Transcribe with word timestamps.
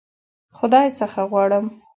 خدای 0.57 0.87
څخه 0.99 1.19
غواړم. 1.31 1.65